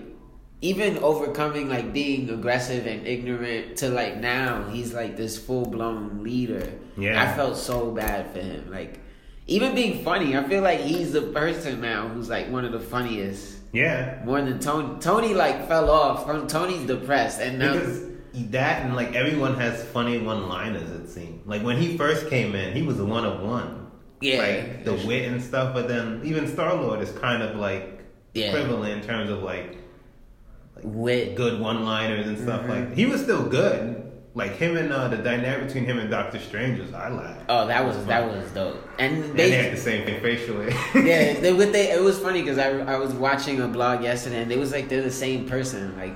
even 0.63 0.99
overcoming 0.99 1.69
like 1.69 1.93
being 1.93 2.29
aggressive 2.31 2.85
and 2.85 3.07
ignorant 3.07 3.77
to 3.77 3.91
like 3.91 4.17
now 4.17 4.69
he's 4.69 4.93
like 4.93 5.17
this 5.17 5.39
full 5.39 5.67
blown 5.67 6.25
leader. 6.25 6.69
Yeah. 6.97 7.23
I 7.23 7.37
felt 7.37 7.57
so 7.57 7.93
bad 7.93 8.33
for 8.33 8.41
him. 8.41 8.69
Like 8.69 8.99
even 9.47 9.73
being 9.73 10.03
funny, 10.03 10.37
I 10.37 10.43
feel 10.49 10.65
like 10.65 10.81
he's 10.81 11.13
the 11.13 11.23
person 11.23 11.81
now 11.81 12.09
who's 12.09 12.29
like 12.29 12.51
one 12.51 12.65
of 12.65 12.73
the 12.73 12.81
funniest 12.81 13.55
yeah. 13.73 14.21
More 14.25 14.43
than 14.43 14.59
Tony. 14.59 14.99
Tony 14.99 15.33
like 15.33 15.69
fell 15.69 15.91
off. 15.91 16.27
From 16.27 16.49
Tony's 16.49 16.89
depressed, 16.89 17.41
and 17.41 17.61
now 17.61 17.75
because 17.75 18.16
that 18.45 18.83
and 18.83 18.95
like 18.95 19.15
everyone 19.15 19.55
has 19.57 19.85
funny 19.85 20.19
one-liners. 20.19 20.91
It 20.91 21.09
seemed 21.09 21.43
like 21.47 21.63
when 21.63 21.77
he 21.77 21.97
first 21.97 22.29
came 22.29 22.55
in, 22.55 22.75
he 22.75 22.83
was 22.83 23.01
a 23.01 23.05
one 23.05 23.25
of 23.25 23.41
one. 23.41 23.91
Yeah. 24.21 24.39
Like 24.39 24.85
the 24.85 24.95
wit 25.07 25.31
and 25.31 25.43
stuff, 25.43 25.75
but 25.75 25.89
then 25.89 26.21
even 26.25 26.49
Star 26.49 26.75
Lord 26.75 27.01
is 27.01 27.11
kind 27.13 27.43
of 27.43 27.57
like 27.57 28.01
yeah. 28.35 28.47
equivalent 28.47 29.03
in 29.03 29.07
terms 29.07 29.31
of 29.31 29.43
like, 29.43 29.77
like 30.75 30.85
wit, 30.85 31.35
good 31.35 31.61
one-liners 31.61 32.27
and 32.27 32.39
stuff. 32.39 32.63
Mm-hmm. 32.63 32.71
Like 32.71 32.95
he 32.95 33.07
was 33.07 33.23
still 33.23 33.47
good, 33.47 34.13
like 34.35 34.57
him 34.57 34.77
and 34.77 34.93
uh, 34.93 35.09
the 35.09 35.17
dynamic 35.17 35.67
between 35.67 35.85
him 35.85 35.99
and 35.99 36.11
Doctor 36.11 36.39
Strange 36.39 36.79
was 36.79 36.93
I 36.93 37.09
laughed. 37.09 37.47
Oh, 37.49 37.67
that 37.67 37.85
was 37.85 38.05
that 38.05 38.27
was 38.31 38.51
dope. 38.53 38.77
And 38.99 39.23
they, 39.23 39.29
and 39.29 39.39
they 39.39 39.51
had 39.51 39.73
the 39.73 39.81
same 39.81 40.05
thing 40.05 40.21
facially. 40.21 40.75
yeah, 40.95 41.41
they, 41.41 41.53
with 41.55 41.73
they 41.73 41.91
it 41.91 42.03
was 42.03 42.19
funny 42.19 42.43
because 42.43 42.59
I 42.59 42.69
I 42.81 42.99
was 42.99 43.15
watching 43.15 43.61
a 43.61 43.69
blog 43.69 44.03
yesterday 44.03 44.43
and 44.43 44.53
it 44.53 44.59
was 44.59 44.73
like 44.73 44.91
they're 44.91 45.03
the 45.03 45.11
same 45.11 45.49
person. 45.49 45.97
Like 45.97 46.13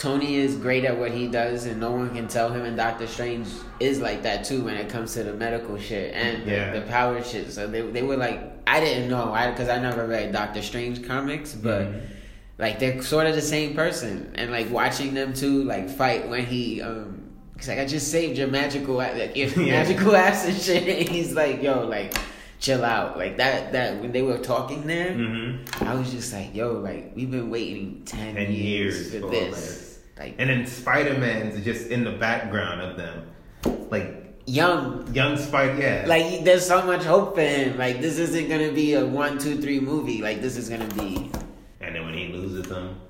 Tony 0.00 0.36
is 0.36 0.56
great 0.56 0.86
at 0.86 0.98
what 0.98 1.12
he 1.12 1.28
does, 1.28 1.66
and 1.66 1.78
no 1.78 1.90
one 1.90 2.08
can 2.14 2.26
tell 2.26 2.50
him. 2.50 2.64
And 2.64 2.74
Doctor 2.74 3.06
Strange 3.06 3.46
is 3.80 4.00
like 4.00 4.22
that 4.22 4.46
too 4.46 4.64
when 4.64 4.74
it 4.74 4.88
comes 4.88 5.12
to 5.12 5.22
the 5.22 5.34
medical 5.34 5.78
shit 5.78 6.14
and 6.14 6.46
yeah. 6.46 6.72
the, 6.72 6.80
the, 6.80 6.86
power 6.86 7.22
shit. 7.22 7.52
So 7.52 7.66
they 7.66 7.82
they 7.82 8.02
were 8.02 8.16
like 8.16 8.40
I 8.66 8.80
didn't 8.80 9.10
know 9.10 9.34
I 9.34 9.50
because 9.50 9.68
I 9.68 9.78
never 9.78 10.06
read 10.06 10.32
Doctor 10.32 10.62
Strange 10.62 11.06
comics, 11.06 11.54
but. 11.54 11.82
Mm-hmm. 11.82 12.14
Like 12.58 12.78
they're 12.78 13.00
sort 13.00 13.26
of 13.26 13.34
the 13.34 13.40
same 13.40 13.74
person, 13.74 14.32
and 14.34 14.50
like 14.50 14.70
watching 14.70 15.14
them 15.14 15.32
two 15.32 15.64
like 15.64 15.88
fight 15.88 16.28
when 16.28 16.44
he 16.44 16.82
um 16.82 17.20
He's 17.56 17.68
like, 17.68 17.78
I 17.78 17.84
just 17.84 18.10
saved 18.10 18.38
your 18.38 18.48
magical, 18.48 18.94
like, 18.94 19.36
your 19.36 19.48
yeah. 19.56 19.72
magical 19.82 20.16
ass 20.16 20.46
and 20.46 20.56
shit. 20.56 20.82
And 20.88 21.08
he's 21.08 21.34
like, 21.34 21.62
yo, 21.62 21.86
like, 21.86 22.14
chill 22.58 22.84
out. 22.84 23.18
Like 23.18 23.36
that, 23.36 23.72
that 23.72 24.00
when 24.00 24.12
they 24.12 24.22
were 24.22 24.38
talking 24.38 24.86
there, 24.86 25.10
mm-hmm. 25.10 25.84
I 25.84 25.94
was 25.94 26.10
just 26.10 26.32
like, 26.32 26.54
yo, 26.54 26.72
like, 26.72 27.12
we've 27.14 27.30
been 27.30 27.50
waiting 27.50 28.02
10, 28.06 28.34
10 28.34 28.52
years, 28.52 29.12
years 29.12 29.12
for 29.12 29.30
this. 29.30 29.54
this. 29.54 29.89
Like, 30.20 30.34
and 30.36 30.50
then 30.50 30.66
Spider 30.66 31.18
Man's 31.18 31.64
just 31.64 31.88
in 31.88 32.04
the 32.04 32.12
background 32.12 32.82
of 32.82 32.98
them, 32.98 33.88
like 33.90 34.38
young, 34.44 35.08
young 35.14 35.38
Spider. 35.38 35.80
Yeah, 35.80 36.04
like 36.06 36.44
there's 36.44 36.66
so 36.66 36.82
much 36.82 37.04
hope 37.04 37.36
for 37.36 37.40
him. 37.40 37.78
Like 37.78 38.02
this 38.02 38.18
isn't 38.18 38.50
gonna 38.50 38.70
be 38.70 38.92
a 38.92 39.06
one, 39.06 39.38
two, 39.38 39.62
three 39.62 39.80
movie. 39.80 40.20
Like 40.20 40.42
this 40.42 40.58
is 40.58 40.68
gonna 40.68 40.92
be. 40.94 41.30
And 41.80 41.96
then 41.96 42.04
when 42.04 42.12
he 42.12 42.28
loses 42.28 42.68
them, 42.68 43.00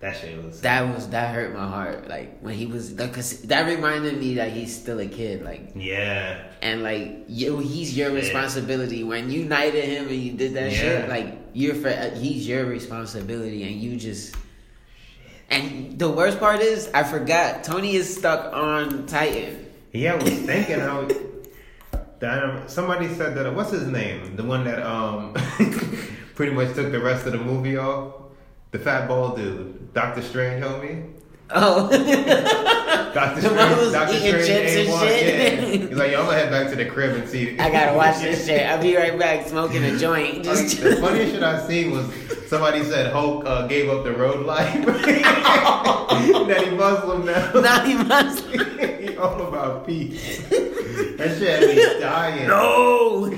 that 0.00 0.16
shit 0.16 0.42
was. 0.42 0.62
That 0.62 0.94
was 0.94 1.10
that 1.10 1.34
hurt 1.34 1.52
my 1.52 1.68
heart. 1.68 2.08
Like 2.08 2.40
when 2.40 2.54
he 2.54 2.64
was, 2.64 2.90
because 2.90 3.42
that 3.42 3.66
reminded 3.66 4.18
me 4.18 4.36
that 4.36 4.52
he's 4.52 4.74
still 4.74 5.00
a 5.00 5.06
kid. 5.06 5.44
Like 5.44 5.72
yeah, 5.74 6.44
and 6.62 6.82
like 6.82 7.24
you, 7.28 7.58
he's 7.58 7.94
your 7.94 8.12
responsibility. 8.12 9.04
When 9.04 9.30
you 9.30 9.44
knighted 9.44 9.84
him 9.84 10.08
and 10.08 10.16
you 10.16 10.32
did 10.32 10.54
that 10.54 10.72
yeah. 10.72 10.78
shit, 10.78 11.08
like 11.10 11.36
you're 11.52 11.74
for 11.74 11.90
he's 12.16 12.48
your 12.48 12.64
responsibility, 12.64 13.64
and 13.64 13.78
you 13.78 13.98
just. 13.98 14.34
And 15.50 15.98
the 15.98 16.10
worst 16.10 16.38
part 16.38 16.60
is, 16.60 16.90
I 16.92 17.04
forgot 17.04 17.64
Tony 17.64 17.96
is 17.96 18.14
stuck 18.14 18.52
on 18.52 19.06
Titan. 19.06 19.66
Yeah, 19.92 20.14
I 20.14 20.16
was 20.16 20.32
thinking 20.40 20.80
how. 20.80 21.08
That, 22.20 22.68
somebody 22.68 23.06
said 23.14 23.36
that. 23.36 23.54
What's 23.54 23.70
his 23.70 23.86
name? 23.86 24.34
The 24.34 24.42
one 24.42 24.64
that 24.64 24.84
um 24.84 25.34
pretty 26.34 26.50
much 26.50 26.74
took 26.74 26.90
the 26.90 26.98
rest 26.98 27.26
of 27.26 27.32
the 27.32 27.38
movie 27.38 27.76
off. 27.76 28.12
The 28.72 28.80
fat 28.80 29.06
bald 29.06 29.36
dude, 29.36 29.94
Doctor 29.94 30.20
Strange, 30.20 30.64
homie. 30.64 31.12
Oh, 31.50 31.88
Doctor 33.14 33.40
Strange, 33.40 33.92
Doctor 33.92 34.20
chips 34.20 34.48
and 34.48 34.88
shit. 35.00 35.24
Yeah. 35.26 35.60
He's 35.88 35.96
like, 35.96 36.12
yo, 36.12 36.20
I'm 36.20 36.26
gonna 36.26 36.38
head 36.38 36.50
back 36.50 36.68
to 36.70 36.76
the 36.76 36.84
crib 36.84 37.16
and 37.16 37.28
see. 37.28 37.58
I 37.58 37.70
gotta 37.70 37.96
watch 37.96 38.20
this 38.20 38.46
shit. 38.46 38.66
I'll 38.66 38.82
be 38.82 38.96
right 38.96 39.18
back, 39.18 39.46
smoking 39.46 39.82
a 39.84 39.98
joint. 39.98 40.44
Just 40.48 40.80
the 40.80 40.96
funniest 40.96 41.32
shit 41.32 41.42
I've 41.42 41.66
seen 41.66 41.90
was 41.92 42.06
somebody 42.48 42.84
said 42.84 43.12
Hulk 43.12 43.46
uh, 43.46 43.66
gave 43.66 43.88
up 43.88 44.04
the 44.04 44.12
road 44.12 44.44
life. 44.44 44.84
that 44.84 46.64
he 46.64 46.70
Muslim 46.70 47.24
now. 47.24 47.52
Not 47.52 47.86
he 47.86 47.94
Muslim. 47.94 48.78
he 49.00 49.16
all 49.16 49.48
about 49.48 49.86
peace. 49.86 50.46
That 50.48 51.36
shit 51.38 51.60
had 51.60 51.68
me 51.68 52.00
dying. 52.00 52.46
No. 52.48 53.28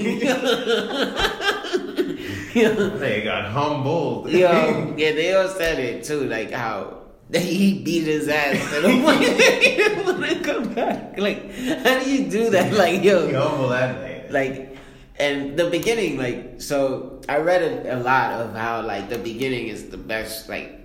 they 2.99 3.23
got 3.23 3.45
humbled. 3.47 4.31
Yo, 4.31 4.95
yeah, 4.97 5.13
they 5.13 5.33
all 5.35 5.49
said 5.49 5.79
it 5.79 6.03
too, 6.05 6.25
like 6.25 6.51
how 6.51 7.01
he 7.33 7.83
beat 7.83 8.05
his 8.05 8.29
ass 8.29 8.59
to 8.75 8.81
the 8.81 9.03
point 9.03 9.21
he 9.21 9.77
didn't 9.77 10.05
want 10.07 10.25
to 10.29 10.41
come 10.41 10.75
back. 10.75 11.19
Like, 11.19 11.53
how 11.55 11.99
do 12.03 12.11
you 12.11 12.31
do 12.31 12.51
that? 12.51 12.73
Like, 12.73 13.03
yo, 13.05 13.69
that. 13.69 14.33
Like, 14.33 14.77
and 15.19 15.57
the 15.57 15.69
beginning, 15.71 16.19
like, 16.19 16.61
so 16.63 17.21
I 17.29 17.39
read 17.39 17.63
a, 17.63 17.97
a 17.97 18.01
lot 18.01 18.33
of 18.41 18.55
how 18.55 18.83
like 18.83 19.09
the 19.11 19.19
beginning 19.19 19.69
is 19.69 19.91
the 19.91 19.97
best, 19.99 20.49
like, 20.49 20.81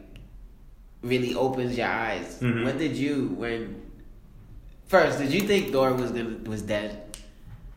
really 1.01 1.33
opens 1.35 1.77
your 1.77 1.87
eyes. 1.87 2.39
Mhm. 2.41 2.63
What 2.65 2.77
did 2.77 2.95
you 2.95 3.29
when? 3.37 3.81
First, 4.87 5.17
did 5.19 5.31
you 5.33 5.41
think 5.41 5.71
Thor 5.71 5.93
was 5.93 6.11
gonna 6.11 6.37
was 6.45 6.61
dead? 6.61 7.17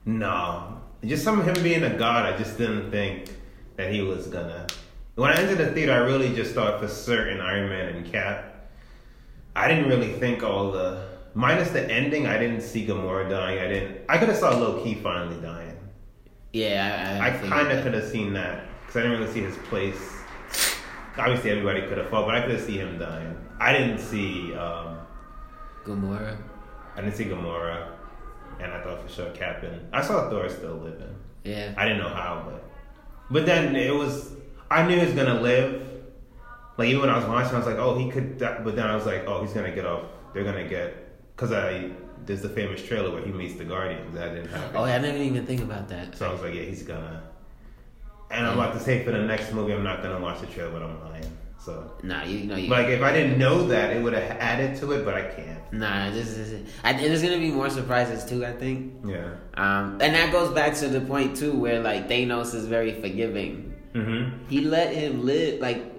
No, 0.04 0.80
just 1.04 1.22
some 1.24 1.38
of 1.40 1.46
him 1.46 1.62
being 1.62 1.82
a 1.84 1.96
god. 1.96 2.26
I 2.32 2.36
just 2.36 2.58
didn't 2.58 2.90
think 2.90 3.30
that 3.76 3.92
he 3.92 4.02
was 4.02 4.26
gonna. 4.26 4.66
When 5.14 5.30
I 5.30 5.34
entered 5.40 5.58
the 5.58 5.72
theater, 5.72 5.92
I 5.92 5.98
really 5.98 6.34
just 6.34 6.54
thought 6.54 6.80
for 6.80 6.88
certain 6.88 7.40
Iron 7.40 7.68
Man 7.68 7.94
and 7.94 8.10
Cap. 8.12 8.47
I 9.58 9.66
didn't 9.66 9.88
really 9.88 10.12
think 10.12 10.42
all 10.44 10.70
the 10.70 11.04
minus 11.34 11.70
the 11.70 11.84
ending. 11.90 12.26
I 12.26 12.38
didn't 12.38 12.60
see 12.60 12.86
Gamora 12.86 13.28
dying. 13.28 13.58
I 13.58 13.66
didn't. 13.66 14.04
I 14.08 14.16
could 14.18 14.28
have 14.28 14.38
saw 14.38 14.50
Loki 14.56 14.94
finally 14.94 15.40
dying. 15.40 15.76
Yeah, 16.52 17.18
I, 17.20 17.28
I 17.28 17.32
figured 17.32 17.50
kind 17.52 17.72
of 17.72 17.82
could 17.82 17.94
have 17.94 18.08
seen 18.08 18.32
that 18.34 18.66
because 18.80 18.96
I 18.96 19.02
didn't 19.02 19.18
really 19.18 19.32
see 19.32 19.40
his 19.40 19.56
place. 19.68 20.14
Obviously, 21.16 21.50
everybody 21.50 21.82
could 21.88 21.98
have 21.98 22.08
fought, 22.08 22.26
but 22.26 22.36
I 22.36 22.42
could 22.42 22.52
have 22.52 22.60
seen 22.60 22.78
him 22.78 22.98
dying. 22.98 23.36
I 23.58 23.72
didn't 23.72 23.98
see. 23.98 24.54
Um, 24.54 24.98
Gamora. 25.84 26.36
I 26.94 27.00
didn't 27.00 27.16
see 27.16 27.24
Gamora, 27.24 27.88
and 28.60 28.72
I 28.72 28.80
thought 28.82 29.02
for 29.02 29.08
sure 29.08 29.30
Captain. 29.30 29.88
I 29.92 30.02
saw 30.02 30.30
Thor 30.30 30.48
still 30.48 30.76
living. 30.76 31.14
Yeah. 31.44 31.74
I 31.76 31.84
didn't 31.84 31.98
know 31.98 32.08
how, 32.08 32.44
but 32.48 32.64
but 33.30 33.44
then 33.44 33.74
it 33.74 33.94
was. 33.94 34.34
I 34.70 34.86
knew 34.86 34.98
he 34.98 35.04
was 35.04 35.14
gonna 35.14 35.40
live. 35.40 35.87
Like 36.78 36.88
even 36.88 37.00
when 37.02 37.10
I 37.10 37.16
was 37.18 37.26
watching, 37.26 37.54
I 37.54 37.58
was 37.58 37.66
like, 37.66 37.76
oh, 37.76 37.98
he 37.98 38.08
could. 38.10 38.38
Die. 38.38 38.60
But 38.64 38.76
then 38.76 38.86
I 38.86 38.94
was 38.94 39.04
like, 39.04 39.24
oh, 39.26 39.42
he's 39.42 39.52
gonna 39.52 39.74
get 39.74 39.84
off. 39.84 40.04
They're 40.32 40.44
gonna 40.44 40.66
get 40.68 40.94
because 41.34 41.52
I 41.52 41.90
there's 42.24 42.42
the 42.42 42.48
famous 42.48 42.82
trailer 42.84 43.10
where 43.10 43.22
he 43.22 43.32
meets 43.32 43.56
the 43.58 43.64
Guardians. 43.64 44.14
That 44.14 44.34
didn't 44.34 44.50
happen. 44.50 44.76
Oh, 44.76 44.84
I 44.84 44.98
didn't 44.98 45.20
even 45.22 45.44
think 45.44 45.60
about 45.62 45.88
that. 45.88 46.16
So 46.16 46.28
I 46.28 46.32
was 46.32 46.40
like, 46.40 46.54
yeah, 46.54 46.62
he's 46.62 46.82
gonna. 46.82 47.22
And 48.30 48.46
I'm 48.46 48.58
about 48.58 48.74
to 48.74 48.80
say 48.80 49.04
for 49.04 49.10
the 49.10 49.18
next 49.18 49.52
movie, 49.52 49.72
I'm 49.72 49.82
not 49.82 50.02
gonna 50.02 50.20
watch 50.20 50.40
the 50.40 50.46
trailer, 50.46 50.70
but 50.70 50.82
I'm 50.82 51.00
lying. 51.10 51.36
So, 51.58 51.92
Nah, 52.04 52.22
you 52.24 52.44
know 52.44 52.54
you. 52.56 52.68
like, 52.70 52.86
if 52.86 53.02
I 53.02 53.12
didn't 53.12 53.38
know 53.38 53.66
that, 53.66 53.94
it 53.94 54.00
would 54.02 54.12
have 54.12 54.22
added 54.38 54.78
to 54.80 54.92
it, 54.92 55.04
but 55.04 55.14
I 55.14 55.22
can't. 55.22 55.72
Nah, 55.72 56.10
this 56.10 56.28
is. 56.28 56.66
I, 56.84 56.92
and 56.92 57.00
there's 57.00 57.22
gonna 57.22 57.38
be 57.38 57.50
more 57.50 57.68
surprises 57.70 58.24
too. 58.24 58.44
I 58.46 58.52
think. 58.52 58.94
Yeah. 59.04 59.34
Um, 59.54 59.98
and 60.00 60.14
that 60.14 60.30
goes 60.30 60.52
back 60.54 60.74
to 60.76 60.88
the 60.88 61.00
point 61.00 61.36
too, 61.36 61.52
where 61.52 61.80
like 61.80 62.08
Thanos 62.08 62.54
is 62.54 62.66
very 62.66 63.00
forgiving. 63.00 63.74
Mm-hmm. 63.94 64.46
He 64.48 64.60
let 64.60 64.94
him 64.94 65.24
live, 65.26 65.60
like 65.60 65.97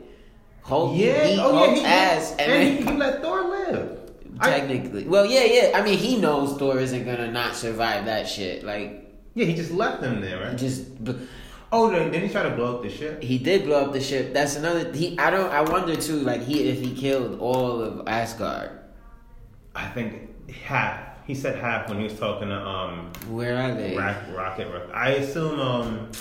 Hulk. 0.64 0.98
Yeah. 0.98 1.26
he 1.26 1.40
oh, 1.40 1.66
yeah. 1.66 1.76
He, 1.76 1.86
ass, 1.86 2.32
and, 2.38 2.52
and, 2.52 2.64
he, 2.78 2.84
then 2.84 2.94
he 2.94 3.00
let 3.00 3.22
Thor 3.22 3.44
live. 3.44 4.00
I- 4.40 4.50
technically, 4.50 5.06
well, 5.06 5.26
yeah, 5.26 5.44
yeah. 5.44 5.72
I 5.78 5.82
mean, 5.82 5.98
he 5.98 6.18
knows 6.18 6.58
Thor 6.58 6.80
isn't 6.80 7.04
gonna 7.06 7.32
not 7.32 7.56
survive 7.56 8.06
that 8.06 8.28
shit. 8.28 8.64
Like, 8.64 9.12
yeah, 9.34 9.46
he 9.46 9.54
just 9.56 9.72
left 9.72 10.02
them 10.02 10.22
there, 10.22 10.40
right? 10.42 10.58
just 10.58 11.04
b- 11.04 11.16
oh, 11.72 11.90
then, 11.90 12.12
then 12.12 12.22
he 12.22 12.30
tried 12.30 12.44
to 12.44 12.56
blow 12.56 12.78
up 12.78 12.84
the 12.84 12.90
ship. 12.90 13.22
he 13.22 13.38
did 13.38 13.66
blow 13.66 13.86
up 13.86 13.92
the 13.94 14.00
ship. 14.00 14.34
That's 14.34 14.56
another. 14.56 14.94
He, 14.94 15.18
I 15.20 15.30
don't. 15.30 15.52
I 15.52 15.62
wonder 15.62 15.96
too, 15.96 16.22
like 16.22 16.42
he 16.42 16.70
if 16.70 16.80
he 16.80 16.94
killed 16.96 17.40
all 17.40 17.82
of 17.82 18.08
Asgard. 18.08 18.72
I 19.76 19.88
think 19.90 20.50
half. 20.52 21.08
He 21.26 21.36
said 21.36 21.60
half 21.60 21.90
when 21.90 21.98
he 22.00 22.06
was 22.06 22.18
talking 22.18 22.48
to 22.48 22.56
um 22.56 23.12
Where 23.30 23.56
are 23.58 23.76
they? 23.76 23.96
Rock, 23.96 24.18
Rocket. 24.34 24.74
Rock- 24.74 24.90
I 24.94 25.10
assume 25.12 25.60
um 25.60 26.12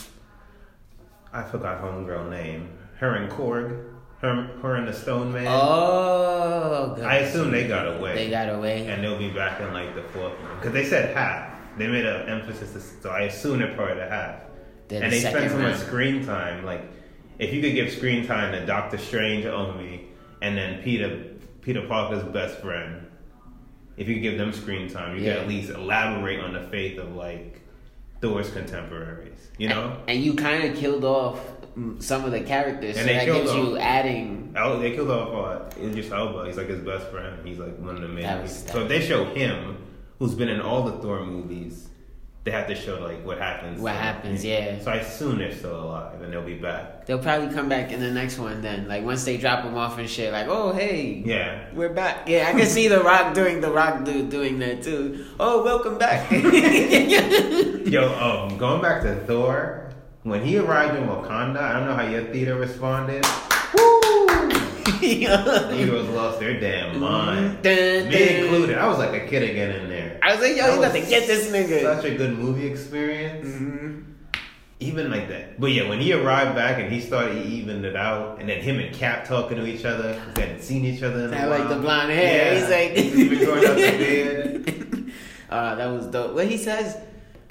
I 1.32 1.42
forgot 1.44 1.82
homegirl 1.82 2.28
name. 2.30 2.68
Her 2.98 3.14
and 3.14 3.30
Korg. 3.30 3.84
Her, 4.20 4.50
her 4.62 4.74
and 4.76 4.88
the 4.88 4.92
Stone 4.92 5.32
Man. 5.32 5.46
Oh, 5.46 6.94
God. 6.96 7.02
I 7.04 7.16
assume 7.18 7.52
they 7.52 7.68
got 7.68 7.86
away. 7.86 8.14
They 8.14 8.30
got 8.30 8.48
away. 8.52 8.86
and 8.88 9.02
they'll 9.02 9.18
be 9.18 9.30
back 9.30 9.60
in 9.60 9.72
like 9.72 9.94
the 9.94 10.02
fourth 10.02 10.32
one 10.40 10.56
because 10.56 10.72
they 10.72 10.84
said 10.84 11.16
half. 11.16 11.56
They 11.78 11.86
made 11.86 12.04
an 12.04 12.28
emphasis, 12.28 12.72
to, 12.72 12.80
so 13.02 13.10
I 13.10 13.22
assume 13.22 13.60
they're 13.60 13.76
part 13.76 13.92
of 13.92 13.98
the 13.98 14.08
half. 14.08 14.40
They're 14.88 15.02
and 15.02 15.12
the 15.12 15.20
they 15.20 15.30
spend 15.30 15.50
so 15.50 15.58
much 15.58 15.76
screen 15.76 16.26
time. 16.26 16.64
Like, 16.64 16.82
if 17.38 17.52
you 17.54 17.62
could 17.62 17.74
give 17.74 17.92
screen 17.92 18.26
time 18.26 18.52
to 18.52 18.66
Doctor 18.66 18.98
Strange 18.98 19.44
only, 19.46 20.08
and 20.42 20.56
then 20.58 20.82
Peter 20.82 21.24
Peter 21.60 21.86
Parker's 21.86 22.24
best 22.24 22.58
friend, 22.60 23.06
if 23.96 24.08
you 24.08 24.14
could 24.14 24.22
give 24.22 24.38
them 24.38 24.52
screen 24.52 24.88
time, 24.90 25.16
you 25.16 25.22
Yeah. 25.22 25.34
could 25.34 25.42
at 25.42 25.48
least 25.48 25.70
elaborate 25.70 26.40
on 26.40 26.54
the 26.54 26.62
faith 26.68 26.98
of 26.98 27.14
like 27.14 27.60
Thor's 28.20 28.50
contemporaries. 28.50 29.38
You 29.58 29.68
know, 29.68 29.96
And 30.08 30.20
you 30.20 30.34
kind 30.34 30.64
of 30.64 30.76
killed 30.76 31.04
off 31.04 31.38
some 32.00 32.24
of 32.24 32.32
the 32.32 32.40
characters, 32.40 32.96
And 32.96 33.06
so 33.06 33.12
they 33.12 33.14
that 33.14 33.24
killed 33.24 33.44
gives 33.44 33.54
you 33.56 33.78
adding. 33.78 34.52
El- 34.56 34.78
they 34.80 34.92
killed 34.92 35.10
off 35.10 35.72
uh, 35.78 35.80
Idris 35.82 36.10
Elba. 36.10 36.46
He's 36.46 36.56
like 36.56 36.68
his 36.68 36.80
best 36.80 37.06
friend. 37.08 37.46
He's 37.46 37.58
like 37.58 37.76
one 37.78 37.96
of 37.96 38.02
the 38.02 38.08
main. 38.08 38.46
So 38.48 38.82
if 38.82 38.88
they 38.88 39.00
show 39.00 39.24
him, 39.26 39.76
who's 40.18 40.34
been 40.34 40.48
in 40.48 40.60
all 40.60 40.82
the 40.84 40.92
Thor 41.02 41.24
movies, 41.24 41.84
they 42.44 42.50
have 42.52 42.66
to 42.68 42.74
show 42.74 42.98
like 43.00 43.24
what 43.26 43.38
happens. 43.38 43.78
What 43.80 43.94
happens, 43.94 44.42
yeah. 44.44 44.78
So 44.80 44.90
I 44.90 44.96
assume 44.96 45.38
they're 45.38 45.54
still 45.54 45.78
alive 45.84 46.20
and 46.22 46.32
they'll 46.32 46.42
be 46.42 46.54
back. 46.54 47.04
They'll 47.04 47.18
probably 47.18 47.52
come 47.54 47.68
back 47.68 47.92
in 47.92 48.00
the 48.00 48.10
next 48.10 48.38
one. 48.38 48.62
Then, 48.62 48.88
like 48.88 49.04
once 49.04 49.24
they 49.24 49.36
drop 49.36 49.64
them 49.64 49.76
off 49.76 49.98
and 49.98 50.08
shit, 50.08 50.32
like, 50.32 50.46
oh 50.48 50.72
hey, 50.72 51.22
Yeah. 51.26 51.66
we're 51.74 51.92
back. 51.92 52.26
Yeah, 52.28 52.48
I 52.48 52.52
can 52.58 52.66
see 52.66 52.88
the 52.88 53.00
Rock 53.02 53.34
doing 53.34 53.60
the 53.60 53.70
Rock 53.70 54.04
dude 54.04 54.30
doing 54.30 54.58
that 54.60 54.82
too. 54.82 55.26
Oh, 55.38 55.62
welcome 55.62 55.98
back. 55.98 56.30
Yo, 56.32 58.12
um, 58.18 58.56
going 58.58 58.80
back 58.82 59.02
to 59.02 59.14
Thor, 59.26 59.87
when 60.28 60.42
he 60.44 60.58
arrived 60.58 60.96
in 60.96 61.04
Wakanda, 61.08 61.58
I 61.60 61.72
don't 61.74 61.86
know 61.86 61.94
how 61.94 62.06
your 62.06 62.24
theater 62.32 62.56
responded. 62.56 63.24
Woo! 63.74 64.48
Heroes 65.00 66.08
lost 66.08 66.40
their 66.40 66.58
damn 66.58 66.98
mind. 66.98 67.62
Dun, 67.62 68.08
Me 68.08 68.10
dun. 68.10 68.44
included. 68.44 68.78
I 68.78 68.88
was 68.88 68.98
like 68.98 69.12
a 69.22 69.26
kid 69.26 69.42
again 69.48 69.70
in 69.70 69.88
there. 69.88 70.18
I 70.22 70.32
was 70.34 70.40
like, 70.42 70.56
yo, 70.56 70.66
That 70.66 70.74
you 70.76 70.80
got 70.82 70.92
to 70.92 71.00
get 71.00 71.26
this 71.26 71.50
nigga. 71.50 71.82
Such 71.82 72.04
a 72.06 72.14
good 72.16 72.36
movie 72.38 72.66
experience. 72.66 73.46
Mm-hmm. 73.46 74.02
Even 74.80 75.10
like 75.10 75.28
that. 75.28 75.60
But 75.60 75.72
yeah, 75.72 75.88
when 75.88 76.00
he 76.00 76.12
arrived 76.12 76.54
back 76.54 76.78
and 76.80 76.92
he 76.92 77.00
started 77.00 77.36
he 77.44 77.56
evened 77.56 77.84
it 77.84 77.96
out, 77.96 78.38
and 78.40 78.48
then 78.48 78.60
him 78.60 78.78
and 78.78 78.94
Cap 78.94 79.24
talking 79.26 79.56
to 79.58 79.66
each 79.66 79.84
other, 79.84 80.14
'cause 80.14 80.34
they 80.34 80.42
hadn't 80.42 80.62
seen 80.62 80.84
each 80.84 81.02
other 81.02 81.24
in 81.26 81.34
a 81.34 81.36
I 81.36 81.48
while. 81.48 81.58
like 81.58 81.68
the 81.68 81.76
blonde 81.76 82.12
hair. 82.12 82.54
Yeah. 82.54 82.60
He's 82.60 82.70
like, 82.70 82.90
He's 83.14 83.28
been 83.28 83.44
growing 83.44 83.66
out 83.66 83.74
the 83.76 83.98
beard. 83.98 85.12
uh, 85.50 85.74
that 85.76 85.86
was 85.86 86.06
dope. 86.06 86.32
What 86.34 86.46
he 86.46 86.56
says. 86.56 86.96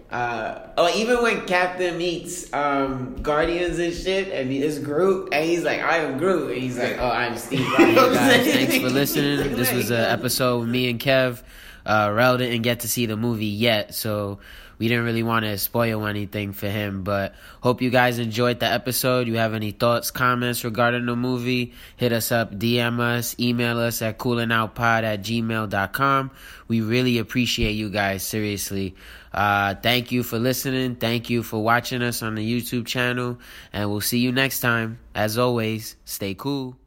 Uh, 0.09 0.59
oh, 0.77 0.89
even 0.95 1.21
when 1.21 1.45
Captain 1.45 1.97
meets 1.97 2.51
um, 2.53 3.21
Guardians 3.21 3.77
and 3.77 3.93
shit, 3.93 4.29
and 4.29 4.51
it's 4.51 4.79
Groot, 4.79 5.33
and 5.33 5.43
he's 5.43 5.63
like, 5.63 5.81
"I 5.81 5.97
am 5.97 6.17
Groot," 6.17 6.53
and 6.53 6.61
he's 6.61 6.77
like, 6.77 6.97
"Oh, 6.97 7.09
I'm 7.09 7.37
Steve." 7.37 7.69
Rogers." 7.79 7.95
guys, 7.95 8.53
thanks 8.53 8.77
for 8.77 8.89
listening. 8.89 9.55
This 9.57 9.73
was 9.73 9.91
an 9.91 9.99
episode 9.99 10.61
with 10.61 10.69
me 10.69 10.89
and 10.89 10.99
Kev. 10.99 11.41
Uh, 11.85 12.11
Rel 12.13 12.37
didn't 12.37 12.61
get 12.61 12.81
to 12.81 12.87
see 12.87 13.05
the 13.05 13.17
movie 13.17 13.45
yet, 13.47 13.93
so 13.93 14.39
we 14.77 14.87
didn't 14.87 15.05
really 15.05 15.23
want 15.23 15.45
to 15.45 15.57
spoil 15.57 16.05
anything 16.05 16.53
for 16.53 16.67
him. 16.67 17.03
But 17.03 17.35
hope 17.61 17.81
you 17.81 17.89
guys 17.89 18.19
enjoyed 18.19 18.59
the 18.59 18.67
episode. 18.67 19.27
You 19.27 19.35
have 19.37 19.53
any 19.53 19.71
thoughts, 19.71 20.11
comments 20.11 20.63
regarding 20.63 21.05
the 21.05 21.15
movie? 21.15 21.73
Hit 21.95 22.13
us 22.13 22.31
up, 22.31 22.53
DM 22.53 22.99
us, 22.99 23.35
email 23.39 23.79
us 23.79 24.01
at 24.01 24.17
coolingoutpod 24.17 25.03
at 25.03 25.21
gmail.com. 25.21 26.31
We 26.67 26.81
really 26.81 27.17
appreciate 27.17 27.73
you 27.73 27.89
guys, 27.89 28.23
seriously. 28.23 28.95
Uh, 29.33 29.75
thank 29.75 30.11
you 30.11 30.23
for 30.23 30.39
listening. 30.39 30.95
Thank 30.95 31.29
you 31.29 31.43
for 31.43 31.61
watching 31.61 32.01
us 32.01 32.23
on 32.23 32.35
the 32.35 32.61
YouTube 32.61 32.85
channel. 32.85 33.39
And 33.73 33.89
we'll 33.89 34.01
see 34.01 34.19
you 34.19 34.31
next 34.31 34.61
time. 34.61 34.99
As 35.13 35.37
always, 35.37 35.95
stay 36.05 36.33
cool. 36.33 36.86